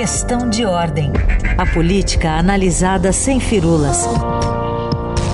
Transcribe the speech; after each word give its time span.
Questão 0.00 0.48
de 0.48 0.64
ordem. 0.64 1.12
A 1.58 1.66
política 1.66 2.30
analisada 2.30 3.12
sem 3.12 3.38
firulas. 3.38 4.06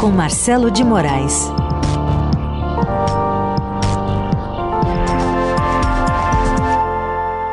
Com 0.00 0.08
Marcelo 0.08 0.72
de 0.72 0.82
Moraes. 0.82 1.48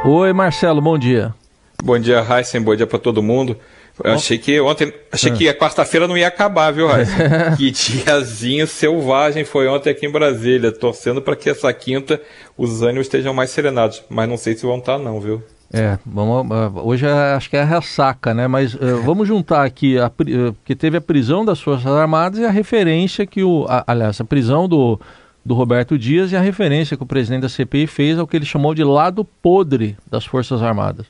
Oi, 0.04 0.33
Marcelo, 0.33 0.81
bom 0.81 0.97
dia. 0.97 1.35
Bom 1.83 1.99
dia, 1.99 2.26
Heisen, 2.28 2.63
bom 2.63 2.76
dia 2.76 2.87
para 2.87 2.97
todo 2.97 3.21
mundo. 3.21 3.59
Eu 4.03 4.13
achei 4.13 4.39
que 4.39 4.59
ontem, 4.59 4.91
achei 5.11 5.31
ah. 5.31 5.35
que 5.35 5.47
a 5.47 5.53
quarta-feira 5.53 6.07
não 6.07 6.17
ia 6.17 6.27
acabar, 6.27 6.73
viu, 6.73 6.89
Heisen? 6.89 7.15
que 7.55 7.69
diazinho 7.69 8.65
selvagem 8.65 9.45
foi 9.45 9.67
ontem 9.67 9.91
aqui 9.91 10.07
em 10.07 10.11
Brasília, 10.11 10.71
torcendo 10.71 11.21
para 11.21 11.35
que 11.35 11.47
essa 11.47 11.71
quinta 11.71 12.19
os 12.57 12.81
ânimos 12.81 13.05
estejam 13.05 13.35
mais 13.35 13.51
serenados, 13.51 14.03
mas 14.09 14.27
não 14.27 14.35
sei 14.35 14.55
se 14.57 14.65
vão 14.65 14.79
estar 14.79 14.93
tá, 14.93 14.99
não, 14.99 15.21
viu? 15.21 15.43
É, 15.74 15.97
vamos, 16.05 16.48
hoje 16.84 17.08
é, 17.08 17.34
acho 17.34 17.50
que 17.50 17.58
é 17.58 17.62
a 17.62 17.66
ressaca, 17.66 18.32
né? 18.32 18.48
Mas 18.48 18.76
uh, 18.76 19.02
vamos 19.04 19.27
juntar 19.27 19.66
aqui, 19.66 19.98
a, 19.98 20.08
uh, 20.08 20.55
que 20.63 20.76
teve 20.76 20.98
a 20.98 21.02
prisão 21.02 21.44
das 21.44 21.59
Forças 21.59 21.91
Armadas 21.91 22.40
e 22.40 22.46
a 22.46 22.52
referência 22.52 23.26
que 23.26 23.44
o. 23.44 23.66
A, 23.68 23.84
aliás, 23.88 24.22
a 24.22 24.23
prisão 24.23 24.70
do 24.70 24.99
do 25.46 25.54
Roberto 25.54 25.98
Dias 25.98 26.32
e 26.32 26.36
a 26.36 26.41
referência 26.41 26.96
que 26.96 27.04
o 27.04 27.08
presidente 27.08 27.41
da 27.41 27.49
CPI 27.49 27.88
fez 27.88 28.18
ao 28.18 28.26
que 28.26 28.38
ele 28.38 28.46
chamou 28.46 28.73
de 28.73 28.84
lado 28.84 29.26
podre 29.26 29.98
das 30.09 30.26
Forças 30.26 30.62
Armadas. 30.62 31.05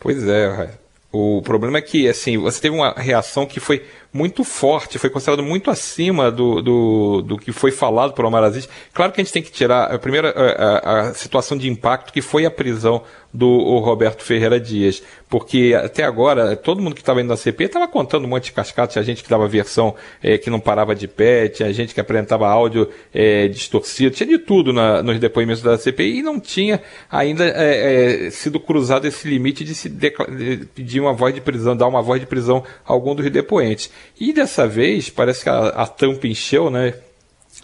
Pois 0.00 0.26
é, 0.26 0.70
o 1.12 1.40
problema 1.42 1.78
é 1.78 1.82
que 1.82 2.08
assim 2.08 2.36
você 2.36 2.60
teve 2.60 2.74
uma 2.74 2.92
reação 2.96 3.46
que 3.46 3.60
foi 3.60 3.84
muito 4.16 4.42
forte, 4.42 4.98
foi 4.98 5.10
considerado 5.10 5.42
muito 5.42 5.70
acima 5.70 6.30
do, 6.30 6.62
do, 6.62 7.22
do 7.22 7.38
que 7.38 7.52
foi 7.52 7.70
falado 7.70 8.14
por 8.14 8.24
Omar 8.24 8.42
Aziz. 8.42 8.68
Claro 8.94 9.12
que 9.12 9.20
a 9.20 9.24
gente 9.24 9.32
tem 9.32 9.42
que 9.42 9.52
tirar 9.52 9.92
a 9.92 9.98
primeira 9.98 10.30
a, 10.30 10.78
a, 10.78 11.00
a 11.00 11.14
situação 11.14 11.56
de 11.56 11.68
impacto 11.68 12.12
que 12.12 12.22
foi 12.22 12.46
a 12.46 12.50
prisão 12.50 13.02
do 13.36 13.78
Roberto 13.80 14.22
Ferreira 14.22 14.58
Dias, 14.58 15.02
porque 15.28 15.78
até 15.78 16.04
agora 16.04 16.56
todo 16.56 16.80
mundo 16.80 16.94
que 16.94 17.02
estava 17.02 17.20
indo 17.20 17.28
na 17.28 17.36
CP 17.36 17.64
estava 17.64 17.86
contando 17.86 18.24
um 18.24 18.28
monte 18.28 18.44
de 18.44 18.52
cascatas, 18.52 18.94
tinha 18.94 19.04
gente 19.04 19.22
que 19.22 19.28
dava 19.28 19.46
versão 19.46 19.94
é, 20.22 20.38
que 20.38 20.48
não 20.48 20.58
parava 20.58 20.94
de 20.94 21.06
pé, 21.06 21.48
tinha 21.48 21.70
gente 21.72 21.92
que 21.92 22.00
apresentava 22.00 22.48
áudio 22.48 22.88
é, 23.12 23.46
distorcido, 23.48 24.14
tinha 24.14 24.26
de 24.26 24.38
tudo 24.38 24.72
na, 24.72 25.02
nos 25.02 25.18
depoimentos 25.18 25.62
da 25.62 25.76
CPI 25.76 26.20
e 26.20 26.22
não 26.22 26.40
tinha 26.40 26.80
ainda 27.10 27.44
é, 27.44 28.30
sido 28.30 28.58
cruzado 28.58 29.06
esse 29.06 29.28
limite 29.28 29.64
de 29.64 29.74
se 29.74 29.90
de 29.90 30.66
pedir 30.74 31.00
uma 31.00 31.12
voz 31.12 31.34
de 31.34 31.40
prisão, 31.40 31.76
dar 31.76 31.86
uma 31.86 32.00
voz 32.00 32.20
de 32.20 32.26
prisão 32.26 32.64
a 32.86 32.92
algum 32.92 33.14
dos 33.14 33.30
depoentes. 33.30 33.90
E 34.18 34.32
dessa 34.32 34.66
vez, 34.66 35.10
parece 35.10 35.42
que 35.42 35.48
a, 35.48 35.68
a 35.68 35.86
tampa 35.86 36.26
encheu, 36.26 36.70
né? 36.70 36.94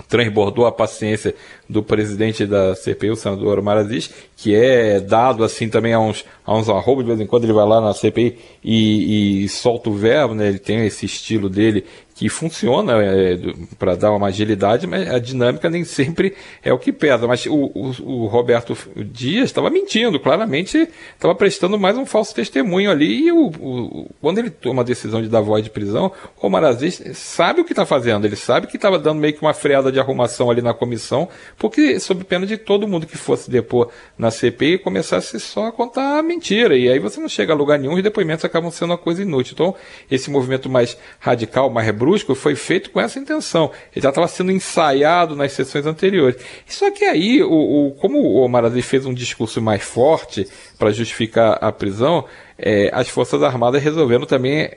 transbordou 0.09 0.67
a 0.67 0.73
paciência 0.73 1.35
do 1.69 1.83
presidente 1.83 2.47
da 2.47 2.75
CPI, 2.75 3.11
o 3.11 3.17
senador 3.17 3.59
Omar 3.59 3.77
Aziz, 3.77 4.11
que 4.37 4.55
é 4.55 5.01
dado 5.01 5.45
assim 5.45 5.69
também 5.69 5.93
a 5.93 6.01
uns, 6.01 6.25
a 6.47 6.55
uns 6.55 6.69
arrobos, 6.69 7.05
de 7.05 7.09
vez 7.09 7.21
em 7.21 7.27
quando 7.27 7.45
ele 7.45 7.53
vai 7.53 7.67
lá 7.67 7.81
na 7.81 7.93
CPI 7.93 8.39
e, 8.65 9.45
e 9.45 9.49
solta 9.49 9.91
o 9.91 9.95
verbo, 9.95 10.35
né? 10.35 10.49
ele 10.49 10.59
tem 10.59 10.85
esse 10.87 11.07
estilo 11.07 11.49
dele 11.49 11.85
que 12.23 12.29
funciona 12.29 13.03
é, 13.03 13.37
para 13.77 13.97
dar 13.97 14.13
uma 14.13 14.29
agilidade, 14.29 14.87
mas 14.87 15.11
a 15.11 15.19
dinâmica 15.19 15.69
nem 15.69 15.83
sempre 15.83 16.37
é 16.63 16.73
o 16.73 16.79
que 16.79 16.93
pesa. 16.93 17.27
Mas 17.27 17.47
o, 17.47 17.53
o, 17.53 17.93
o 18.05 18.27
Roberto 18.27 18.79
Dias 18.95 19.47
estava 19.47 19.69
mentindo, 19.69 20.21
claramente 20.21 20.89
estava 21.15 21.35
prestando 21.35 21.77
mais 21.77 21.99
um 21.99 22.07
falso 22.07 22.33
testemunho 22.33 22.93
ali. 22.93 23.27
E 23.27 23.33
o, 23.33 24.07
quando 24.21 24.39
ele 24.39 24.51
toma 24.51 24.83
a 24.83 24.85
decisão 24.85 25.21
de 25.21 25.29
dar 25.29 25.41
voz 25.41 25.65
de 25.65 25.71
prisão, 25.71 26.13
o 26.41 26.47
Omar 26.47 26.63
Aziz 26.63 27.03
sabe 27.15 27.61
o 27.61 27.65
que 27.65 27.73
está 27.73 27.85
fazendo, 27.85 28.25
ele 28.25 28.37
sabe 28.37 28.69
que 28.69 28.77
estava 28.77 29.01
dando 29.01 29.19
meio 29.19 29.35
que 29.35 29.43
uma 29.43 29.53
freada 29.53 29.91
de 29.91 29.99
arrumação 29.99 30.49
ali 30.49 30.63
na 30.63 30.73
comissão, 30.73 31.29
porque 31.59 31.99
sob 31.99 32.23
pena 32.23 32.47
de 32.47 32.57
todo 32.57 32.87
mundo 32.87 33.05
que 33.05 33.19
fosse 33.19 33.51
depor 33.51 33.89
na 34.17 34.31
CPI 34.31 34.79
começasse 34.79 35.41
só 35.41 35.67
a 35.67 35.73
contar 35.73 36.23
mentira. 36.23 36.79
E 36.79 36.89
aí 36.89 37.01
você 37.01 37.21
não 37.21 37.29
chega 37.29 37.53
a 37.53 37.57
lugar 37.57 37.81
nenhum, 37.81 37.95
os 37.95 38.03
depoimentos 38.03 38.45
acabam 38.45 38.71
sendo 38.71 38.91
uma 38.91 38.99
coisa 38.99 39.23
inútil. 39.23 39.55
Então, 39.55 39.75
esse 40.09 40.31
movimento 40.31 40.71
mais 40.71 40.97
radical, 41.19 41.69
mais 41.69 41.89
brusco, 42.13 42.35
foi 42.35 42.55
feito 42.55 42.91
com 42.91 43.01
essa 43.01 43.19
intenção. 43.19 43.71
Ele 43.95 44.03
já 44.03 44.11
estava 44.11 44.29
sendo 44.29 44.53
ensaiado 44.53 45.35
nas 45.35 45.53
sessões 45.53 45.87
anteriores. 45.87 46.37
Só 46.67 46.91
que 46.91 47.05
aí, 47.05 47.43
o, 47.43 47.89
o 47.89 47.93
como 47.93 48.19
o 48.19 48.37
Omar 48.43 48.71
fez 48.83 49.07
um 49.07 49.15
discurso 49.15 49.61
mais 49.61 49.83
forte 49.83 50.47
para 50.79 50.93
justificar 50.93 51.59
a 51.61 51.73
prisão, 51.73 52.25
é, 52.59 52.91
as 52.93 53.09
Forças 53.09 53.43
Armadas 53.43 53.83
resolveram 53.83 54.27
também 54.27 54.71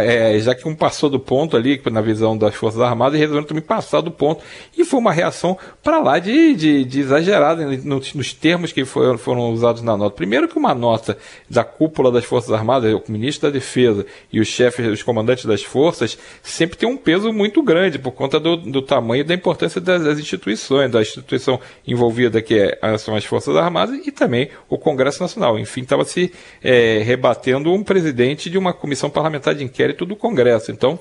é, 0.00 0.38
já 0.40 0.54
que 0.54 0.68
um 0.68 0.74
passou 0.74 1.08
do 1.08 1.20
ponto 1.20 1.56
ali, 1.56 1.80
na 1.90 2.00
visão 2.00 2.36
das 2.36 2.54
Forças 2.54 2.80
Armadas, 2.80 3.14
e 3.14 3.20
resolveram 3.20 3.46
também 3.46 3.62
passar 3.62 4.00
do 4.00 4.10
ponto. 4.10 4.42
E 4.76 4.84
foi 4.84 4.98
uma 4.98 5.12
reação 5.12 5.56
para 5.82 6.00
lá 6.00 6.18
de, 6.18 6.54
de, 6.54 6.84
de 6.84 7.00
exagerada 7.00 7.64
nos, 7.64 8.12
nos, 8.12 8.32
termos 8.32 8.72
que 8.72 8.84
foram, 8.84 9.16
foram 9.16 9.50
usados 9.52 9.80
na 9.82 9.96
nota. 9.96 10.16
Primeiro 10.16 10.48
que 10.48 10.58
uma 10.58 10.74
nota 10.74 11.16
da 11.48 11.62
cúpula 11.62 12.10
das 12.10 12.24
Forças 12.24 12.50
Armadas, 12.50 12.92
o 12.92 13.02
ministro 13.12 13.48
da 13.48 13.52
Defesa 13.52 14.04
e 14.32 14.40
os 14.40 14.48
chefes, 14.48 14.86
os 14.86 15.02
comandantes 15.02 15.44
das 15.44 15.62
forças, 15.62 16.18
sempre 16.42 16.76
tem 16.76 16.88
um 16.88 16.96
peso 16.96 17.32
muito 17.32 17.62
grande 17.62 17.98
por 17.98 18.12
conta 18.12 18.40
do, 18.40 18.56
do 18.56 18.82
tamanho 18.82 19.20
e 19.20 19.24
da 19.24 19.34
importância 19.34 19.80
das, 19.80 20.02
das, 20.02 20.18
instituições, 20.18 20.90
da 20.90 21.00
instituição 21.00 21.60
envolvida 21.86 22.42
que 22.42 22.58
é, 22.58 22.98
são 22.98 23.14
as 23.14 23.24
Forças 23.24 23.54
Armadas 23.54 24.04
e 24.04 24.10
também 24.10 24.50
o 24.68 24.76
Congresso 24.76 25.22
Nacional. 25.22 25.56
Enfim, 25.56 25.82
estava 25.82 26.04
se 26.04 26.32
é, 26.62 27.00
rebatendo 27.04 27.72
um 27.72 27.84
presidente 27.84 28.50
de 28.50 28.58
uma 28.58 28.72
comissão 28.72 29.08
parlamentar 29.08 29.51
de 29.54 29.64
inquérito 29.64 30.04
do 30.04 30.16
Congresso. 30.16 30.70
Então, 30.70 30.98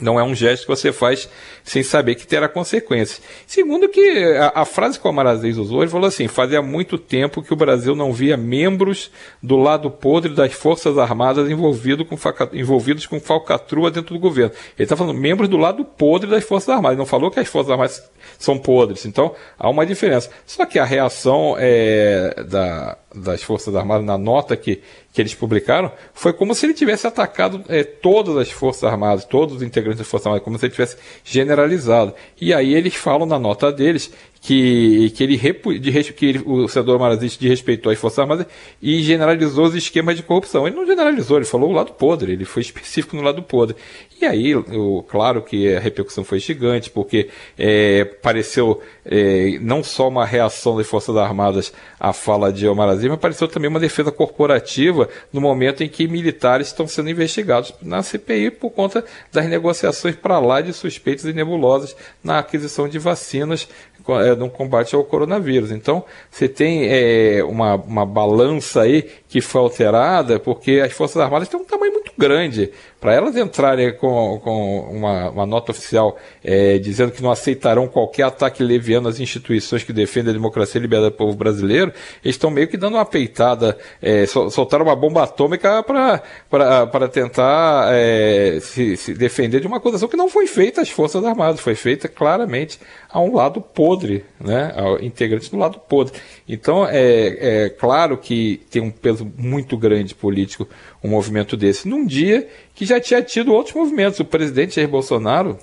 não 0.00 0.20
é 0.20 0.22
um 0.22 0.34
gesto 0.34 0.62
que 0.62 0.68
você 0.68 0.92
faz 0.92 1.28
sem 1.64 1.82
saber 1.82 2.14
que 2.14 2.26
terá 2.26 2.48
consequências. 2.48 3.20
Segundo 3.46 3.88
que 3.88 4.22
a, 4.34 4.60
a 4.62 4.64
frase 4.64 4.98
que 4.98 5.06
o 5.06 5.10
Amarazes 5.10 5.56
usou, 5.56 5.82
ele 5.82 5.90
falou 5.90 6.06
assim, 6.06 6.28
fazia 6.28 6.62
muito 6.62 6.96
tempo 6.96 7.42
que 7.42 7.52
o 7.52 7.56
Brasil 7.56 7.96
não 7.96 8.12
via 8.12 8.36
membros 8.36 9.10
do 9.42 9.56
lado 9.56 9.90
podre 9.90 10.32
das 10.32 10.52
Forças 10.52 10.96
Armadas 10.96 11.50
envolvido 11.50 12.04
com 12.04 12.16
faca, 12.16 12.48
envolvidos 12.52 13.04
com 13.04 13.18
falcatrua 13.18 13.90
dentro 13.90 14.14
do 14.14 14.20
governo. 14.20 14.52
Ele 14.78 14.84
está 14.84 14.96
falando 14.96 15.18
membros 15.18 15.48
do 15.48 15.56
lado 15.56 15.84
podre 15.84 16.30
das 16.30 16.44
Forças 16.44 16.68
Armadas. 16.68 16.92
Ele 16.92 17.00
não 17.00 17.06
falou 17.06 17.30
que 17.30 17.40
as 17.40 17.48
Forças 17.48 17.72
Armadas 17.72 18.10
são 18.38 18.56
podres. 18.56 19.04
Então, 19.04 19.34
há 19.58 19.68
uma 19.68 19.84
diferença. 19.84 20.30
Só 20.46 20.64
que 20.66 20.78
a 20.78 20.84
reação 20.84 21.56
é, 21.58 22.44
da, 22.48 22.96
das 23.14 23.42
Forças 23.42 23.74
Armadas 23.74 24.06
na 24.06 24.16
nota 24.16 24.56
que, 24.56 24.80
que 25.12 25.20
eles 25.20 25.34
publicaram 25.34 25.90
foi 26.14 26.32
como 26.32 26.54
se 26.54 26.66
ele 26.66 26.74
tivesse 26.74 27.06
atacado 27.06 27.64
é, 27.68 27.82
todas 27.82 28.36
as 28.36 28.50
Forças 28.50 28.84
Armadas, 28.84 29.24
todos 29.24 29.56
os 29.56 29.62
integrantes 29.62 29.98
das 29.98 30.08
Forças 30.08 30.26
Armadas, 30.26 30.44
como 30.44 30.58
se 30.58 30.66
ele 30.66 30.72
tivesse 30.72 30.96
generalizado. 31.24 32.14
E 32.40 32.54
aí 32.54 32.74
eles 32.74 32.94
falam 32.94 33.26
na 33.26 33.38
nota 33.38 33.72
deles 33.72 34.12
que, 34.40 35.10
que, 35.10 35.22
ele, 35.22 35.36
de, 35.78 36.12
que 36.12 36.26
ele, 36.26 36.42
o 36.46 36.66
senador 36.66 36.98
Marazzi 36.98 37.38
desrespeitou 37.38 37.92
as 37.92 37.98
Forças 37.98 38.20
Armadas 38.20 38.46
e 38.80 39.02
generalizou 39.02 39.66
os 39.66 39.74
esquemas 39.74 40.16
de 40.16 40.22
corrupção. 40.22 40.66
Ele 40.66 40.76
não 40.76 40.86
generalizou, 40.86 41.36
ele 41.36 41.44
falou 41.44 41.70
o 41.70 41.72
lado 41.72 41.92
podre, 41.92 42.32
ele 42.32 42.46
foi 42.46 42.62
específico 42.62 43.14
no 43.16 43.22
lado 43.22 43.42
podre. 43.42 43.76
E 44.20 44.24
aí, 44.24 44.52
claro 45.08 45.42
que 45.42 45.74
a 45.74 45.80
repercussão 45.80 46.24
foi 46.24 46.38
gigante, 46.38 46.90
porque 46.90 47.28
é, 47.58 48.04
pareceu 48.04 48.80
é, 49.04 49.58
não 49.60 49.82
só 49.82 50.08
uma 50.08 50.26
reação 50.26 50.76
das 50.76 50.86
Forças 50.86 51.16
Armadas 51.16 51.72
à 51.98 52.12
fala 52.12 52.52
de 52.52 52.66
Omar 52.66 52.88
Aziz, 52.88 53.08
mas 53.08 53.18
pareceu 53.18 53.48
também 53.48 53.68
uma 53.68 53.80
defesa 53.80 54.12
corporativa 54.12 55.08
no 55.32 55.40
momento 55.40 55.82
em 55.82 55.88
que 55.88 56.06
militares 56.06 56.68
estão 56.68 56.86
sendo 56.86 57.10
investigados 57.10 57.74
na 57.82 58.02
CPI 58.02 58.50
por 58.50 58.70
conta 58.70 59.04
das 59.32 59.46
negociações 59.46 60.16
para 60.16 60.38
lá 60.38 60.60
de 60.60 60.72
suspeitos 60.72 61.24
e 61.24 61.32
nebulosas 61.32 61.96
na 62.22 62.38
aquisição 62.38 62.88
de 62.88 62.98
vacinas 62.98 63.68
no 64.38 64.50
combate 64.50 64.94
ao 64.94 65.04
coronavírus. 65.04 65.70
Então, 65.70 66.04
você 66.30 66.48
tem 66.48 66.86
é, 66.88 67.42
uma, 67.44 67.74
uma 67.74 68.06
balança 68.06 68.82
aí 68.82 69.08
que 69.28 69.40
foi 69.40 69.60
alterada 69.60 70.38
porque 70.38 70.80
as 70.84 70.92
Forças 70.92 71.18
Armadas 71.18 71.48
têm 71.48 71.60
um 71.60 71.64
tamanho 71.64 71.92
muito 71.92 72.12
grande. 72.16 72.70
Para 73.00 73.14
elas 73.14 73.34
entrarem 73.34 73.96
com, 73.96 74.38
com 74.44 74.80
uma, 74.90 75.30
uma 75.30 75.46
nota 75.46 75.72
oficial 75.72 76.18
é, 76.44 76.78
dizendo 76.78 77.12
que 77.12 77.22
não 77.22 77.30
aceitarão 77.30 77.88
qualquer 77.88 78.24
ataque 78.24 78.62
leviano 78.62 79.08
às 79.08 79.18
instituições 79.18 79.82
que 79.82 79.92
defendem 79.92 80.30
a 80.30 80.34
democracia 80.34 80.78
e 80.78 80.80
a 80.80 80.82
liberdade 80.82 81.14
do 81.14 81.16
povo 81.16 81.34
brasileiro, 81.34 81.92
eles 82.22 82.36
estão 82.36 82.50
meio 82.50 82.68
que 82.68 82.76
dando 82.76 82.94
uma 82.94 83.04
peitada, 83.06 83.78
é, 84.02 84.26
soltaram 84.26 84.84
uma 84.84 84.94
bomba 84.94 85.22
atômica 85.22 85.82
para 85.82 87.08
tentar 87.08 87.88
é, 87.92 88.58
se, 88.60 88.96
se, 88.98 89.14
defender 89.14 89.60
de 89.60 89.66
uma 89.66 89.78
acusação 89.78 90.08
que 90.08 90.16
não 90.16 90.28
foi 90.28 90.46
feita 90.46 90.82
às 90.82 90.90
Forças 90.90 91.24
Armadas, 91.24 91.60
foi 91.60 91.74
feita 91.74 92.06
claramente 92.06 92.78
a 93.08 93.18
um 93.18 93.34
lado 93.34 93.62
podre, 93.62 94.24
né, 94.38 94.74
integrantes 95.00 95.48
do 95.48 95.56
lado 95.56 95.78
podre. 95.78 96.12
Então, 96.46 96.86
é, 96.86 97.64
é 97.64 97.68
claro 97.70 98.18
que 98.18 98.60
tem 98.70 98.82
um 98.82 98.90
peso 98.90 99.30
muito 99.38 99.76
grande 99.76 100.14
político 100.14 100.68
um 101.02 101.08
movimento 101.08 101.56
desse, 101.56 101.88
num 101.88 102.06
dia 102.06 102.46
que 102.80 102.86
já 102.86 102.98
tinha 102.98 103.20
tido 103.20 103.52
outros 103.52 103.76
movimentos. 103.76 104.18
O 104.20 104.24
presidente 104.24 104.76
Jair 104.76 104.88
Bolsonaro, 104.88 105.58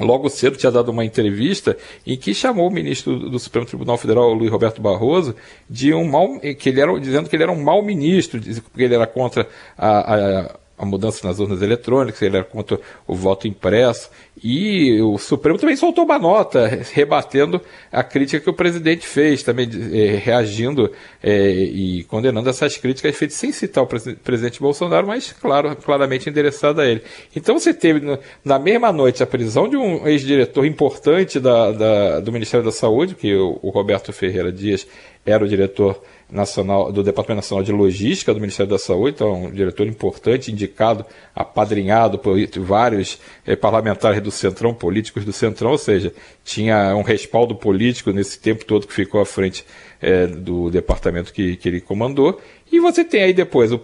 logo 0.00 0.30
cedo, 0.30 0.56
tinha 0.56 0.72
dado 0.72 0.88
uma 0.88 1.04
entrevista 1.04 1.76
em 2.06 2.16
que 2.16 2.32
chamou 2.32 2.68
o 2.68 2.70
ministro 2.70 3.28
do 3.28 3.38
Supremo 3.38 3.66
Tribunal 3.66 3.98
Federal, 3.98 4.32
Luiz 4.32 4.50
Roberto 4.50 4.80
Barroso, 4.80 5.36
de 5.68 5.92
um 5.92 6.08
mal, 6.08 6.40
que 6.40 6.70
ele 6.70 6.80
era, 6.80 6.98
dizendo 6.98 7.28
que 7.28 7.36
ele 7.36 7.42
era 7.42 7.52
um 7.52 7.62
mau 7.62 7.82
ministro, 7.82 8.40
porque 8.40 8.84
ele 8.84 8.94
era 8.94 9.06
contra 9.06 9.46
a, 9.76 10.14
a 10.14 10.56
a 10.78 10.84
mudança 10.84 11.26
nas 11.26 11.38
urnas 11.38 11.62
eletrônicas, 11.62 12.20
ele 12.22 12.36
era 12.36 12.44
contra 12.44 12.78
o 13.06 13.14
voto 13.14 13.48
impresso, 13.48 14.10
e 14.42 15.00
o 15.00 15.16
Supremo 15.16 15.58
também 15.58 15.76
soltou 15.76 16.04
uma 16.04 16.18
nota 16.18 16.66
rebatendo 16.92 17.60
a 17.90 18.04
crítica 18.04 18.40
que 18.40 18.50
o 18.50 18.54
presidente 18.54 19.06
fez, 19.06 19.42
também 19.42 19.68
é, 19.92 20.16
reagindo 20.16 20.92
é, 21.22 21.50
e 21.50 22.04
condenando 22.04 22.50
essas 22.50 22.76
críticas 22.76 23.16
feitas 23.16 23.36
sem 23.36 23.50
citar 23.50 23.84
o 23.84 23.86
presidente 23.86 24.60
Bolsonaro, 24.60 25.06
mas 25.06 25.32
claro, 25.32 25.74
claramente 25.76 26.28
endereçada 26.28 26.82
a 26.82 26.86
ele. 26.86 27.02
Então 27.34 27.58
você 27.58 27.72
teve 27.72 28.18
na 28.44 28.58
mesma 28.58 28.92
noite 28.92 29.22
a 29.22 29.26
prisão 29.26 29.68
de 29.68 29.76
um 29.76 30.06
ex-diretor 30.06 30.66
importante 30.66 31.40
da, 31.40 31.72
da, 31.72 32.20
do 32.20 32.30
Ministério 32.30 32.64
da 32.64 32.72
Saúde, 32.72 33.14
que 33.14 33.34
o, 33.34 33.58
o 33.62 33.70
Roberto 33.70 34.12
Ferreira 34.12 34.52
Dias 34.52 34.86
era 35.24 35.44
o 35.44 35.48
diretor 35.48 36.00
nacional 36.30 36.90
do 36.92 37.02
Departamento 37.02 37.44
Nacional 37.44 37.64
de 37.64 37.72
Logística 37.72 38.34
do 38.34 38.40
Ministério 38.40 38.70
da 38.70 38.78
Saúde, 38.78 39.14
então 39.14 39.44
um 39.44 39.50
diretor 39.50 39.86
importante, 39.86 40.50
indicado, 40.50 41.04
apadrinhado 41.34 42.18
por 42.18 42.36
vários 42.58 43.18
eh, 43.46 43.54
parlamentares 43.54 44.20
do 44.20 44.30
Centrão, 44.30 44.74
políticos 44.74 45.24
do 45.24 45.32
Centrão, 45.32 45.70
ou 45.70 45.78
seja, 45.78 46.12
tinha 46.44 46.96
um 46.96 47.02
respaldo 47.02 47.54
político 47.54 48.10
nesse 48.10 48.38
tempo 48.40 48.64
todo 48.64 48.86
que 48.86 48.92
ficou 48.92 49.20
à 49.20 49.26
frente 49.26 49.64
eh, 50.02 50.26
do 50.26 50.70
departamento 50.70 51.32
que, 51.32 51.56
que 51.56 51.68
ele 51.68 51.80
comandou, 51.80 52.40
e 52.70 52.80
você 52.80 53.04
tem 53.04 53.22
aí 53.22 53.32
depois, 53.32 53.70
eh, 53.70 53.76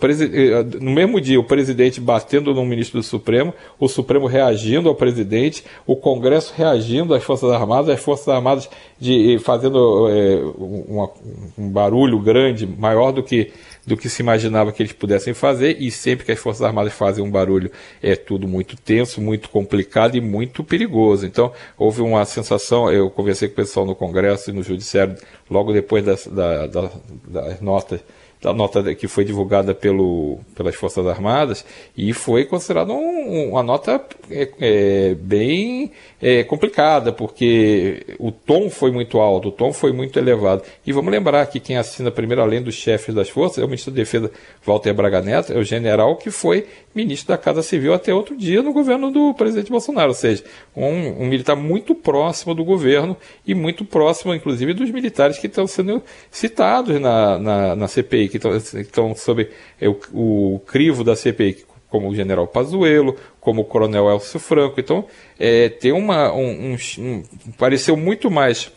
no 0.80 0.90
mesmo 0.90 1.20
dia, 1.20 1.38
o 1.38 1.44
presidente 1.44 2.00
batendo 2.00 2.52
no 2.52 2.64
ministro 2.64 2.98
do 2.98 3.04
Supremo, 3.04 3.54
o 3.78 3.86
Supremo 3.86 4.26
reagindo 4.26 4.88
ao 4.88 4.94
presidente, 4.94 5.64
o 5.86 5.94
Congresso 5.94 6.52
reagindo 6.56 7.14
às 7.14 7.22
Forças 7.22 7.50
Armadas, 7.52 7.88
as 7.90 8.02
Forças 8.02 8.28
Armadas 8.28 8.68
de, 8.98 9.38
fazendo 9.38 10.08
é, 10.08 10.36
uma, 10.58 11.10
um 11.56 11.70
barulho 11.70 12.18
grande, 12.18 12.66
maior 12.66 13.12
do 13.12 13.22
que, 13.22 13.52
do 13.86 13.96
que 13.96 14.08
se 14.08 14.20
imaginava 14.20 14.72
que 14.72 14.82
eles 14.82 14.92
pudessem 14.92 15.32
fazer, 15.32 15.76
e 15.80 15.88
sempre 15.88 16.26
que 16.26 16.32
as 16.32 16.40
Forças 16.40 16.62
Armadas 16.62 16.92
fazem 16.92 17.24
um 17.24 17.30
barulho 17.30 17.70
é 18.02 18.16
tudo 18.16 18.48
muito 18.48 18.76
tenso, 18.76 19.20
muito 19.20 19.48
complicado 19.48 20.16
e 20.16 20.20
muito 20.20 20.64
perigoso. 20.64 21.24
Então, 21.24 21.52
houve 21.78 22.02
uma 22.02 22.24
sensação, 22.24 22.90
eu 22.90 23.08
conversei 23.08 23.46
com 23.46 23.52
o 23.52 23.56
pessoal 23.56 23.86
no 23.86 23.94
Congresso 23.94 24.50
e 24.50 24.52
no 24.52 24.62
Judiciário, 24.62 25.14
logo 25.48 25.72
depois 25.72 26.04
das, 26.04 26.26
da, 26.26 26.66
da, 26.66 26.90
das 27.28 27.60
notas 27.60 28.00
da 28.42 28.52
nota 28.52 28.94
que 28.96 29.06
foi 29.06 29.24
divulgada 29.24 29.72
pelo, 29.72 30.40
pelas 30.56 30.74
Forças 30.74 31.06
Armadas 31.06 31.64
e 31.96 32.12
foi 32.12 32.44
considerada 32.44 32.92
um, 32.92 33.50
uma 33.50 33.62
nota 33.62 34.04
é, 34.28 34.48
é, 34.60 35.14
bem 35.14 35.92
é, 36.20 36.42
complicada, 36.42 37.12
porque 37.12 38.04
o 38.18 38.32
tom 38.32 38.68
foi 38.68 38.90
muito 38.90 39.20
alto, 39.20 39.48
o 39.48 39.52
tom 39.52 39.72
foi 39.72 39.92
muito 39.92 40.18
elevado. 40.18 40.62
E 40.84 40.92
vamos 40.92 41.12
lembrar 41.12 41.46
que 41.46 41.60
quem 41.60 41.76
assina 41.76 42.10
primeiro, 42.10 42.42
além 42.42 42.60
dos 42.60 42.74
chefes 42.74 43.14
das 43.14 43.28
forças, 43.28 43.58
é 43.58 43.64
o 43.64 43.68
ministro 43.68 43.92
da 43.92 43.96
Defesa 43.96 44.30
Walter 44.66 44.92
Braga 44.92 45.22
Neto, 45.22 45.52
é 45.52 45.56
o 45.56 45.62
general 45.62 46.16
que 46.16 46.30
foi 46.30 46.66
ministro 46.94 47.28
da 47.28 47.38
Casa 47.38 47.62
Civil 47.62 47.94
até 47.94 48.12
outro 48.12 48.36
dia 48.36 48.62
no 48.62 48.72
governo 48.72 49.10
do 49.10 49.34
presidente 49.34 49.70
Bolsonaro, 49.70 50.08
ou 50.08 50.14
seja, 50.14 50.44
um, 50.76 51.22
um 51.22 51.26
militar 51.26 51.56
muito 51.56 51.94
próximo 51.94 52.54
do 52.54 52.64
governo 52.64 53.16
e 53.46 53.54
muito 53.54 53.84
próximo, 53.84 54.34
inclusive, 54.34 54.74
dos 54.74 54.90
militares 54.90 55.38
que 55.38 55.46
estão 55.46 55.66
sendo 55.66 56.02
citados 56.30 57.00
na, 57.00 57.38
na, 57.38 57.76
na 57.76 57.88
CPI, 57.88 58.28
que 58.28 58.36
estão, 58.36 59.14
sob 59.14 59.48
é, 59.80 59.88
o, 59.88 59.96
o 60.12 60.60
crivo 60.60 61.02
da 61.02 61.16
CPI, 61.16 61.64
como 61.88 62.08
o 62.08 62.14
general 62.14 62.46
Pazuello, 62.46 63.16
como 63.40 63.60
o 63.60 63.64
coronel 63.64 64.10
Elcio 64.10 64.40
Franco. 64.40 64.80
Então, 64.80 65.04
é, 65.38 65.68
tem 65.68 65.92
uma. 65.92 66.32
Um, 66.32 66.72
um, 66.72 66.76
um, 66.98 67.22
pareceu 67.58 67.96
muito 67.96 68.30
mais 68.30 68.72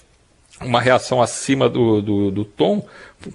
uma 0.61 0.79
reação 0.79 1.21
acima 1.21 1.69
do, 1.69 2.01
do, 2.01 2.31
do, 2.31 2.45
tom, 2.45 2.85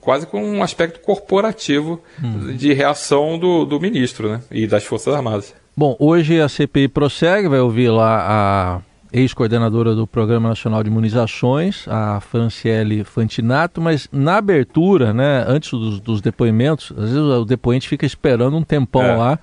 quase 0.01 0.27
com 0.27 0.43
um 0.43 0.63
aspecto 0.63 1.01
corporativo 1.01 2.01
hum. 2.23 2.55
de 2.57 2.73
reação 2.73 3.39
do, 3.39 3.65
do 3.65 3.81
ministro 3.81 4.31
né, 4.31 4.43
e 4.51 4.67
das 4.67 4.85
Forças 4.85 5.15
Armadas. 5.15 5.55
Bom, 5.77 5.97
hoje 5.99 6.41
a 6.41 6.49
CPI 6.49 6.89
prossegue, 6.89 7.49
vai 7.49 7.61
ouvir 7.61 7.91
lá 7.91 8.27
a 8.29 8.81
ex-coordenadora 9.13 9.95
do 9.95 10.07
Programa 10.07 10.49
Nacional 10.49 10.83
de 10.83 10.89
Imunizações, 10.89 11.87
a 11.89 12.21
Franciele 12.21 13.05
Fantinato, 13.05 13.81
mas 13.81 14.09
na 14.13 14.37
abertura, 14.37 15.13
né, 15.13 15.45
antes 15.47 15.71
dos, 15.71 16.01
dos 16.01 16.21
depoimentos, 16.21 16.93
às 16.93 17.11
vezes 17.11 17.17
o 17.17 17.45
depoente 17.45 17.89
fica 17.89 18.07
esperando 18.07 18.57
um 18.57 18.63
tempão 18.63 19.03
é, 19.03 19.17
lá. 19.17 19.39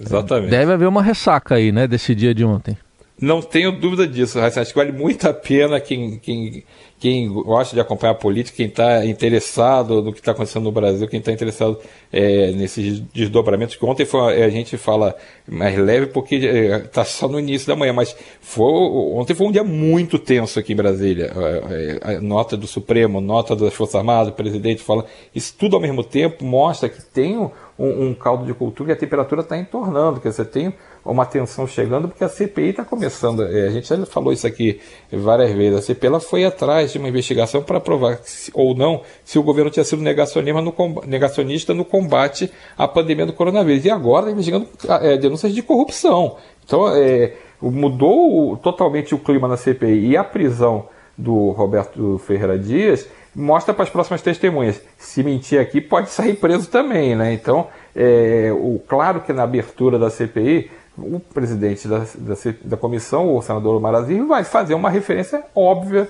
Exatamente. 0.00 0.50
Deve 0.50 0.72
haver 0.72 0.88
uma 0.88 1.02
ressaca 1.02 1.56
aí, 1.56 1.72
né, 1.72 1.86
desse 1.86 2.14
dia 2.14 2.34
de 2.34 2.44
ontem. 2.44 2.76
Não 3.22 3.40
tenho 3.40 3.70
dúvida 3.70 4.04
disso, 4.04 4.40
Acho 4.40 4.64
que 4.64 4.74
vale 4.74 4.90
muito 4.90 5.28
a 5.28 5.32
pena 5.32 5.78
quem, 5.78 6.18
quem, 6.18 6.64
quem 6.98 7.28
gosta 7.28 7.72
de 7.72 7.80
acompanhar 7.80 8.14
a 8.14 8.16
política, 8.16 8.56
quem 8.56 8.66
está 8.66 9.06
interessado 9.06 10.02
no 10.02 10.12
que 10.12 10.18
está 10.18 10.32
acontecendo 10.32 10.64
no 10.64 10.72
Brasil, 10.72 11.06
quem 11.06 11.20
está 11.20 11.30
interessado 11.30 11.78
é, 12.12 12.50
nesses 12.50 12.98
desdobramentos, 12.98 13.76
que 13.76 13.84
ontem 13.84 14.04
foi, 14.04 14.42
a 14.42 14.48
gente 14.48 14.76
fala 14.76 15.14
mais 15.48 15.78
leve 15.78 16.08
porque 16.08 16.34
está 16.34 17.02
é, 17.02 17.04
só 17.04 17.28
no 17.28 17.38
início 17.38 17.68
da 17.68 17.76
manhã, 17.76 17.92
mas 17.92 18.16
foi, 18.40 18.66
ontem 18.66 19.34
foi 19.34 19.46
um 19.46 19.52
dia 19.52 19.62
muito 19.62 20.18
tenso 20.18 20.58
aqui 20.58 20.72
em 20.72 20.76
Brasília. 20.76 21.32
A, 21.32 22.08
a, 22.08 22.16
a 22.16 22.20
nota 22.20 22.56
do 22.56 22.66
Supremo, 22.66 23.20
nota 23.20 23.54
das 23.54 23.72
Forças 23.72 23.94
Armadas, 23.94 24.32
o 24.32 24.36
presidente 24.36 24.82
fala, 24.82 25.06
isso 25.32 25.54
tudo 25.56 25.76
ao 25.76 25.82
mesmo 25.82 26.02
tempo 26.02 26.44
mostra 26.44 26.88
que 26.88 27.00
tem 27.00 27.38
um, 27.38 27.50
um 27.78 28.14
caldo 28.14 28.44
de 28.44 28.52
cultura 28.52 28.90
e 28.90 28.92
a 28.94 28.96
temperatura 28.96 29.42
está 29.42 29.56
entornando, 29.56 30.18
que 30.18 30.28
você 30.30 30.44
tem 30.44 30.74
uma 31.04 31.26
tensão 31.26 31.66
chegando, 31.66 32.08
porque 32.08 32.22
a 32.22 32.28
CPI 32.28 32.70
está 32.70 32.84
começando. 32.84 33.42
É, 33.42 33.66
a 33.66 33.70
gente 33.70 33.88
já 33.88 34.06
falou 34.06 34.32
isso 34.32 34.46
aqui 34.46 34.80
várias 35.12 35.50
vezes. 35.52 35.78
A 35.78 35.82
CPI 35.82 36.06
ela 36.06 36.20
foi 36.20 36.44
atrás 36.44 36.92
de 36.92 36.98
uma 36.98 37.08
investigação 37.08 37.62
para 37.62 37.80
provar 37.80 38.20
se, 38.22 38.50
ou 38.54 38.74
não 38.74 39.02
se 39.24 39.38
o 39.38 39.42
governo 39.42 39.70
tinha 39.70 39.84
sido 39.84 40.02
negacionista 40.02 40.60
no, 40.60 41.02
negacionista 41.06 41.74
no 41.74 41.84
combate 41.84 42.50
à 42.78 42.86
pandemia 42.86 43.26
do 43.26 43.32
coronavírus. 43.32 43.84
E 43.84 43.90
agora 43.90 44.26
está 44.26 44.32
investigando 44.32 44.68
é, 45.02 45.16
denúncias 45.16 45.52
de 45.52 45.62
corrupção. 45.62 46.36
Então, 46.64 46.88
é, 46.94 47.32
mudou 47.60 48.56
totalmente 48.56 49.14
o 49.14 49.18
clima 49.18 49.48
na 49.48 49.56
CPI 49.56 50.10
e 50.10 50.16
a 50.16 50.24
prisão 50.24 50.88
do 51.16 51.50
Roberto 51.50 52.18
Ferreira 52.26 52.58
Dias 52.58 53.08
mostra 53.34 53.72
para 53.72 53.84
as 53.84 53.90
próximas 53.90 54.20
testemunhas. 54.22 54.80
Se 54.98 55.22
mentir 55.22 55.60
aqui, 55.60 55.80
pode 55.80 56.10
sair 56.10 56.34
preso 56.34 56.68
também, 56.68 57.16
né? 57.16 57.32
Então, 57.32 57.68
é, 57.94 58.50
o, 58.52 58.80
claro 58.86 59.20
que 59.20 59.32
na 59.32 59.42
abertura 59.42 59.98
da 59.98 60.10
CPI 60.10 60.70
o 60.96 61.20
presidente 61.20 61.88
da, 61.88 61.98
da, 61.98 62.34
da 62.64 62.76
comissão, 62.76 63.34
o 63.34 63.42
senador 63.42 63.80
Marazinho, 63.80 64.28
vai 64.28 64.44
fazer 64.44 64.74
uma 64.74 64.90
referência 64.90 65.42
óbvia 65.54 66.08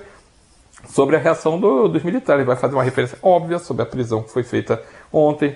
sobre 0.87 1.15
a 1.15 1.19
reação 1.19 1.59
do, 1.59 1.87
dos 1.87 2.03
militares, 2.03 2.45
vai 2.45 2.55
fazer 2.55 2.75
uma 2.75 2.83
referência 2.83 3.17
óbvia 3.21 3.59
sobre 3.59 3.83
a 3.83 3.85
prisão 3.85 4.21
que 4.21 4.31
foi 4.31 4.43
feita 4.43 4.81
ontem 5.11 5.55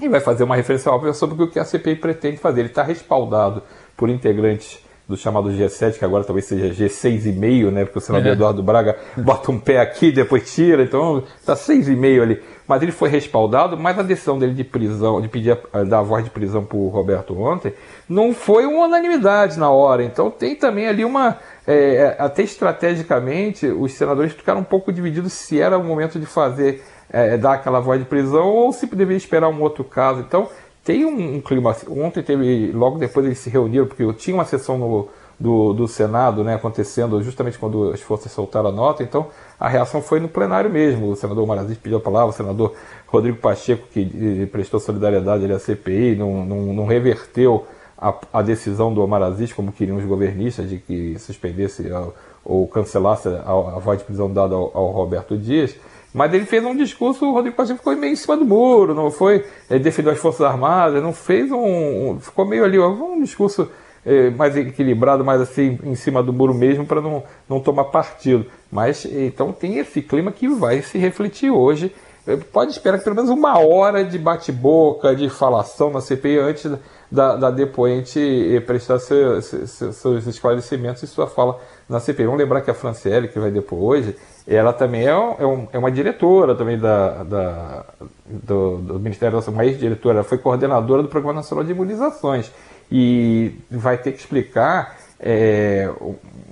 e 0.00 0.08
vai 0.08 0.20
fazer 0.20 0.44
uma 0.44 0.56
referência 0.56 0.90
óbvia 0.90 1.12
sobre 1.12 1.42
o 1.42 1.50
que 1.50 1.58
a 1.58 1.64
CPI 1.64 1.96
pretende 1.96 2.36
fazer. 2.38 2.60
Ele 2.60 2.68
está 2.68 2.82
respaldado 2.82 3.62
por 3.96 4.08
integrantes 4.08 4.83
do 5.06 5.16
chamado 5.16 5.50
G7, 5.50 5.98
que 5.98 6.04
agora 6.04 6.24
talvez 6.24 6.46
seja 6.46 6.68
G6,5, 6.70 7.70
né? 7.70 7.84
Porque 7.84 7.98
o 7.98 8.00
senador 8.00 8.28
é. 8.28 8.32
Eduardo 8.32 8.62
Braga 8.62 8.96
bota 9.18 9.50
um 9.50 9.60
pé 9.60 9.78
aqui, 9.78 10.10
depois 10.10 10.52
tira, 10.52 10.82
então 10.82 11.22
está 11.38 11.54
6,5 11.54 12.22
ali. 12.22 12.42
Mas 12.66 12.82
ele 12.82 12.92
foi 12.92 13.10
respaldado, 13.10 13.76
mas 13.76 13.98
a 13.98 14.02
decisão 14.02 14.38
dele 14.38 14.54
de 14.54 14.64
prisão, 14.64 15.20
de 15.20 15.28
pedir 15.28 15.58
a, 15.70 15.82
dar 15.82 15.98
a 15.98 16.02
voz 16.02 16.24
de 16.24 16.30
prisão 16.30 16.64
para 16.64 16.78
o 16.78 16.88
Roberto 16.88 17.38
ontem, 17.38 17.74
não 18.08 18.32
foi 18.32 18.64
uma 18.64 18.86
unanimidade 18.86 19.58
na 19.58 19.70
hora. 19.70 20.02
Então 20.02 20.30
tem 20.30 20.56
também 20.56 20.86
ali 20.88 21.04
uma. 21.04 21.38
É, 21.66 22.16
até 22.18 22.42
estrategicamente, 22.42 23.66
os 23.66 23.92
senadores 23.92 24.32
ficaram 24.32 24.60
um 24.60 24.64
pouco 24.64 24.90
divididos 24.90 25.34
se 25.34 25.60
era 25.60 25.76
o 25.76 25.84
momento 25.84 26.18
de 26.18 26.26
fazer, 26.26 26.82
é, 27.10 27.36
dar 27.36 27.54
aquela 27.54 27.80
voz 27.80 28.00
de 28.00 28.06
prisão 28.06 28.46
ou 28.46 28.72
se 28.72 28.86
deveria 28.86 29.18
esperar 29.18 29.48
um 29.48 29.60
outro 29.60 29.84
caso. 29.84 30.20
Então 30.20 30.48
tem 30.84 31.04
um, 31.04 31.36
um 31.36 31.40
clima. 31.40 31.70
Assim, 31.70 31.86
ontem 31.90 32.22
teve, 32.22 32.70
logo 32.72 32.98
depois 32.98 33.24
eles 33.26 33.38
se 33.38 33.50
reuniram, 33.50 33.86
porque 33.86 34.12
tinha 34.12 34.36
uma 34.36 34.44
sessão 34.44 34.78
no, 34.78 35.08
do, 35.38 35.72
do 35.72 35.88
Senado 35.88 36.44
né, 36.44 36.54
acontecendo 36.54 37.20
justamente 37.22 37.58
quando 37.58 37.90
as 37.90 38.00
forças 38.00 38.30
soltaram 38.30 38.68
a 38.68 38.72
nota, 38.72 39.02
então 39.02 39.26
a 39.58 39.68
reação 39.68 40.00
foi 40.02 40.20
no 40.20 40.28
plenário 40.28 40.70
mesmo. 40.70 41.10
O 41.10 41.16
senador 41.16 41.46
Marazis 41.46 41.78
pediu 41.78 41.98
a 41.98 42.00
palavra, 42.00 42.28
o 42.28 42.32
senador 42.32 42.74
Rodrigo 43.06 43.38
Pacheco, 43.38 43.86
que 43.92 44.42
eh, 44.42 44.46
prestou 44.46 44.78
solidariedade 44.78 45.50
à 45.50 45.58
CPI, 45.58 46.16
não, 46.16 46.44
não, 46.44 46.60
não 46.74 46.86
reverteu 46.86 47.66
a, 47.96 48.14
a, 48.32 48.42
decisão 48.42 48.92
do 48.92 49.02
Amarazis, 49.02 49.52
como 49.52 49.72
queriam 49.72 49.96
os 49.96 50.04
governistas, 50.04 50.68
de 50.68 50.78
que 50.78 51.18
suspendesse 51.18 51.90
a, 51.90 52.08
ou 52.44 52.66
cancelasse 52.68 53.28
a, 53.28 53.50
a 53.50 53.78
voz 53.78 53.98
de 54.00 54.04
prisão 54.04 54.30
dada 54.32 54.54
ao, 54.54 54.70
ao 54.76 54.90
Roberto 54.90 55.36
Dias. 55.38 55.74
Mas 56.14 56.32
ele 56.32 56.46
fez 56.46 56.64
um 56.64 56.76
discurso, 56.76 57.26
o 57.26 57.32
Rodrigo 57.32 57.56
Pacheco 57.56 57.78
ficou 57.78 57.96
meio 57.96 58.12
em 58.12 58.16
cima 58.16 58.36
do 58.36 58.44
muro, 58.44 58.94
não 58.94 59.10
foi? 59.10 59.44
Ele 59.68 59.80
defendeu 59.82 60.12
as 60.12 60.18
Forças 60.20 60.42
Armadas, 60.42 61.02
não 61.02 61.12
fez 61.12 61.50
um. 61.50 62.20
ficou 62.20 62.46
meio 62.46 62.64
ali, 62.64 62.78
um 62.78 63.20
discurso 63.20 63.68
é, 64.06 64.30
mais 64.30 64.56
equilibrado, 64.56 65.24
mais 65.24 65.40
assim, 65.40 65.76
em 65.82 65.96
cima 65.96 66.22
do 66.22 66.32
muro 66.32 66.54
mesmo, 66.54 66.86
para 66.86 67.00
não, 67.00 67.24
não 67.48 67.58
tomar 67.58 67.86
partido. 67.86 68.46
Mas 68.70 69.04
então 69.04 69.52
tem 69.52 69.78
esse 69.78 70.00
clima 70.00 70.30
que 70.30 70.46
vai 70.46 70.82
se 70.82 70.98
refletir 70.98 71.50
hoje. 71.50 71.92
É, 72.24 72.36
pode 72.36 72.70
esperar 72.70 73.02
pelo 73.02 73.16
menos 73.16 73.28
uma 73.28 73.58
hora 73.58 74.04
de 74.04 74.16
bate-boca, 74.16 75.16
de 75.16 75.28
falação 75.28 75.90
na 75.90 76.00
CPI 76.00 76.38
antes 76.38 76.70
da, 77.10 77.34
da 77.34 77.50
depoente 77.50 78.62
prestar 78.66 79.00
seu, 79.00 79.42
seu, 79.42 79.92
seus 79.92 80.26
esclarecimentos 80.28 81.02
e 81.02 81.08
sua 81.08 81.26
fala 81.26 81.60
na 81.88 82.00
CPI. 82.00 82.24
Vamos 82.24 82.40
lembrar 82.40 82.60
que 82.60 82.70
a 82.70 82.74
Franciele, 82.74 83.28
que 83.28 83.38
vai 83.38 83.50
depor 83.50 83.78
hoje, 83.78 84.16
ela 84.46 84.72
também 84.72 85.06
é, 85.06 85.16
um, 85.16 85.68
é, 85.72 85.78
uma 85.78 85.90
diretora 85.90 86.54
também 86.54 86.78
da, 86.78 87.22
da 87.22 87.84
do, 88.26 88.78
do, 88.78 89.00
Ministério 89.00 89.36
da 89.36 89.42
Saúde, 89.42 89.58
uma 89.58 89.64
ex-diretora, 89.64 90.16
ela 90.16 90.24
foi 90.24 90.38
coordenadora 90.38 91.02
do 91.02 91.08
Programa 91.08 91.40
Nacional 91.40 91.64
de 91.64 91.72
Imunizações 91.72 92.52
e 92.92 93.54
vai 93.70 93.96
ter 93.96 94.12
que 94.12 94.18
explicar 94.18 94.96
é, 95.18 95.90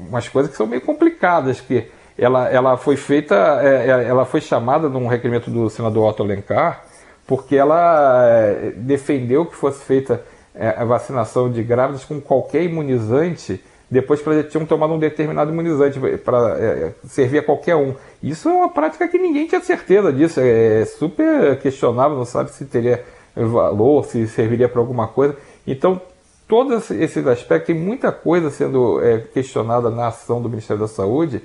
umas 0.09 0.29
coisas 0.29 0.51
que 0.51 0.57
são 0.57 0.67
meio 0.67 0.81
complicadas, 0.81 1.61
que 1.61 1.87
ela, 2.17 2.49
ela 2.49 2.77
foi 2.77 2.97
feita, 2.97 3.61
é, 3.63 3.89
é, 3.89 4.05
ela 4.09 4.25
foi 4.25 4.41
chamada 4.41 4.89
num 4.89 5.07
requerimento 5.07 5.51
do 5.51 5.69
senador 5.69 6.09
Otto 6.09 6.23
Alencar, 6.23 6.85
porque 7.27 7.57
ela 7.57 8.27
é, 8.27 8.73
defendeu 8.77 9.45
que 9.47 9.55
fosse 9.55 9.85
feita 9.85 10.23
é, 10.55 10.69
a 10.69 10.85
vacinação 10.85 11.51
de 11.51 11.63
grávidas 11.63 12.05
com 12.05 12.21
qualquer 12.21 12.63
imunizante 12.63 13.63
depois 13.93 14.23
que 14.23 14.29
elas 14.31 14.51
tinham 14.51 14.65
tomado 14.65 14.95
um 14.95 14.99
determinado 14.99 15.53
imunizante 15.53 16.01
para 16.25 16.57
é, 16.59 16.93
servir 17.05 17.41
a 17.41 17.43
qualquer 17.43 17.77
um. 17.77 17.95
Isso 18.23 18.49
é 18.49 18.53
uma 18.53 18.71
prática 18.71 19.07
que 19.07 19.19
ninguém 19.19 19.47
tinha 19.47 19.61
certeza 19.61 20.11
disso, 20.11 20.41
é 20.41 20.87
super 20.87 21.59
questionável, 21.59 22.17
não 22.17 22.25
sabe 22.25 22.51
se 22.53 22.65
teria 22.65 23.05
valor, 23.37 24.07
se 24.07 24.27
serviria 24.29 24.67
para 24.67 24.81
alguma 24.81 25.09
coisa. 25.09 25.37
Então, 25.67 26.01
todos 26.49 26.91
esses 26.91 27.27
aspectos, 27.27 27.67
tem 27.67 27.77
muita 27.77 28.11
coisa 28.11 28.51
sendo 28.51 28.99
é, 29.05 29.19
questionada 29.19 29.91
na 29.91 30.07
ação 30.07 30.41
do 30.41 30.49
Ministério 30.49 30.81
da 30.81 30.89
Saúde, 30.89 31.43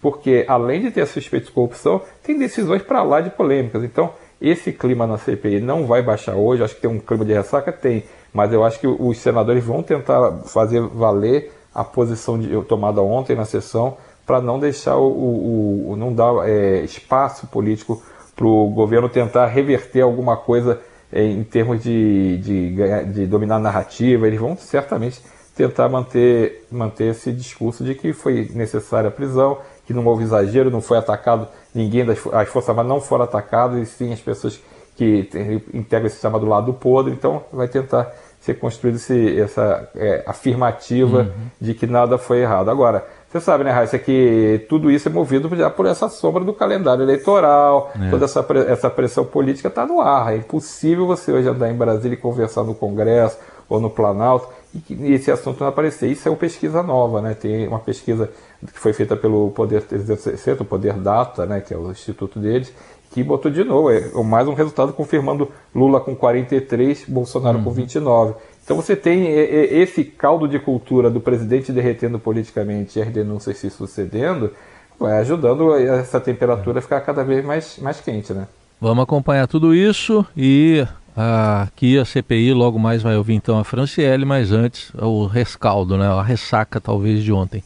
porque 0.00 0.46
além 0.48 0.80
de 0.80 0.90
ter 0.90 1.06
suspeita 1.06 1.48
de 1.48 1.52
corrupção, 1.52 2.00
tem 2.22 2.38
decisões 2.38 2.80
para 2.80 3.02
lá 3.02 3.20
de 3.20 3.28
polêmicas. 3.28 3.84
Então, 3.84 4.14
esse 4.40 4.72
clima 4.72 5.06
na 5.06 5.18
CPI 5.18 5.60
não 5.60 5.86
vai 5.86 6.00
baixar 6.00 6.34
hoje, 6.34 6.62
acho 6.62 6.76
que 6.76 6.80
tem 6.80 6.88
um 6.88 6.98
clima 6.98 7.26
de 7.26 7.34
ressaca, 7.34 7.70
tem, 7.70 8.04
mas 8.32 8.50
eu 8.54 8.64
acho 8.64 8.80
que 8.80 8.86
os 8.86 9.18
senadores 9.18 9.62
vão 9.62 9.82
tentar 9.82 10.32
fazer 10.46 10.80
valer 10.80 11.59
a 11.74 11.84
posição 11.84 12.38
de, 12.38 12.48
tomada 12.64 13.00
ontem 13.00 13.36
na 13.36 13.44
sessão 13.44 13.96
para 14.26 14.40
não 14.40 14.58
deixar 14.58 14.96
o, 14.96 15.08
o, 15.08 15.90
o 15.92 15.96
não 15.96 16.12
dar 16.12 16.48
é, 16.48 16.82
espaço 16.82 17.46
político 17.46 18.02
para 18.36 18.46
o 18.46 18.68
governo 18.68 19.08
tentar 19.08 19.46
reverter 19.46 20.02
alguma 20.02 20.36
coisa 20.36 20.80
é, 21.12 21.24
em 21.24 21.42
termos 21.42 21.82
de, 21.82 22.38
de, 22.38 23.04
de 23.12 23.26
dominar 23.26 23.56
a 23.56 23.60
narrativa. 23.60 24.26
Eles 24.26 24.40
vão 24.40 24.56
certamente 24.56 25.20
tentar 25.56 25.88
manter, 25.88 26.66
manter 26.70 27.10
esse 27.10 27.32
discurso 27.32 27.84
de 27.84 27.94
que 27.94 28.12
foi 28.12 28.50
necessária 28.54 29.08
a 29.08 29.10
prisão, 29.10 29.58
que 29.84 29.92
não 29.92 30.06
houve 30.06 30.22
exagero, 30.22 30.70
não 30.70 30.80
foi 30.80 30.96
atacado 30.96 31.48
ninguém 31.74 32.04
das 32.04 32.18
as 32.32 32.48
forças 32.48 32.70
armadas 32.70 32.88
não 32.88 33.00
foram 33.00 33.24
atacadas, 33.24 33.80
e 33.80 33.86
sim 33.86 34.12
as 34.12 34.20
pessoas 34.20 34.60
que 34.96 35.28
integram 35.72 36.06
esse 36.06 36.20
chamado 36.20 36.46
lado 36.46 36.72
podre. 36.74 37.12
Então 37.12 37.42
vai 37.52 37.68
tentar 37.68 38.12
ser 38.40 38.54
construída 38.54 38.98
essa 39.42 39.88
é, 39.94 40.24
afirmativa 40.26 41.18
uhum. 41.18 41.46
de 41.60 41.74
que 41.74 41.86
nada 41.86 42.16
foi 42.16 42.38
errado. 42.40 42.70
Agora, 42.70 43.06
você 43.28 43.38
sabe, 43.38 43.62
né, 43.62 43.70
Raíssa, 43.70 43.98
que 43.98 44.64
tudo 44.68 44.90
isso 44.90 45.08
é 45.08 45.12
movido 45.12 45.54
já 45.54 45.70
por 45.70 45.86
essa 45.86 46.08
sombra 46.08 46.42
do 46.42 46.52
calendário 46.52 47.02
eleitoral, 47.02 47.92
é. 47.94 48.10
toda 48.10 48.24
essa, 48.24 48.44
essa 48.66 48.90
pressão 48.90 49.24
política 49.24 49.68
está 49.68 49.86
no 49.86 50.00
ar. 50.00 50.32
É 50.32 50.38
impossível 50.38 51.06
você 51.06 51.30
hoje 51.30 51.48
andar 51.48 51.70
em 51.70 51.76
Brasília 51.76 52.14
e 52.14 52.18
conversar 52.18 52.64
no 52.64 52.74
Congresso 52.74 53.38
ou 53.68 53.78
no 53.78 53.90
Planalto 53.90 54.48
e 54.88 55.12
esse 55.12 55.30
assunto 55.30 55.60
não 55.60 55.68
aparecer. 55.68 56.10
Isso 56.10 56.26
é 56.26 56.30
uma 56.30 56.36
pesquisa 56.36 56.82
nova, 56.82 57.20
né? 57.20 57.34
Tem 57.34 57.68
uma 57.68 57.78
pesquisa 57.78 58.30
que 58.60 58.78
foi 58.78 58.92
feita 58.92 59.16
pelo 59.16 59.50
Poder 59.50 59.82
360, 59.82 60.62
o 60.62 60.66
Poder 60.66 60.94
Data, 60.94 61.46
né, 61.46 61.60
que 61.60 61.72
é 61.72 61.76
o 61.76 61.90
instituto 61.90 62.38
deles, 62.38 62.72
que 63.10 63.22
botou 63.24 63.50
de 63.50 63.64
novo, 63.64 63.90
é 63.90 64.10
mais 64.22 64.46
um 64.46 64.54
resultado 64.54 64.92
confirmando 64.92 65.50
Lula 65.74 66.00
com 66.00 66.14
43, 66.14 67.06
Bolsonaro 67.08 67.58
uhum. 67.58 67.64
com 67.64 67.72
29. 67.72 68.34
Então 68.64 68.76
você 68.76 68.94
tem 68.94 69.26
esse 69.26 70.04
caldo 70.04 70.46
de 70.46 70.58
cultura 70.60 71.10
do 71.10 71.20
presidente 71.20 71.72
derretendo 71.72 72.20
politicamente 72.20 72.98
e 72.98 73.02
as 73.02 73.08
denúncias 73.08 73.58
se 73.58 73.68
sucedendo, 73.68 74.52
vai 74.98 75.18
ajudando 75.18 75.74
essa 75.74 76.20
temperatura 76.20 76.78
a 76.78 76.82
ficar 76.82 77.00
cada 77.00 77.24
vez 77.24 77.44
mais, 77.44 77.78
mais 77.78 78.00
quente, 78.00 78.32
né? 78.32 78.46
Vamos 78.80 79.02
acompanhar 79.02 79.48
tudo 79.48 79.74
isso 79.74 80.24
e 80.36 80.86
aqui 81.16 81.98
a 81.98 82.04
CPI 82.04 82.52
logo 82.54 82.78
mais 82.78 83.02
vai 83.02 83.16
ouvir 83.16 83.34
então 83.34 83.58
a 83.58 83.64
Franciele, 83.64 84.24
mas 84.24 84.52
antes 84.52 84.92
o 84.94 85.26
rescaldo, 85.26 85.98
né? 85.98 86.06
A 86.06 86.22
ressaca 86.22 86.80
talvez 86.80 87.24
de 87.24 87.32
ontem. 87.32 87.64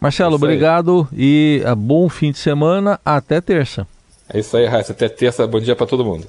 Marcelo, 0.00 0.36
obrigado 0.36 1.08
e 1.12 1.64
bom 1.76 2.08
fim 2.08 2.30
de 2.30 2.38
semana. 2.38 3.00
Até 3.04 3.40
terça. 3.40 3.84
É 4.28 4.38
isso 4.38 4.56
aí, 4.56 4.66
Raíssa. 4.66 4.92
Até 4.92 5.08
terça. 5.08 5.46
Bom 5.46 5.60
dia 5.60 5.76
para 5.76 5.86
todo 5.86 6.04
mundo. 6.04 6.26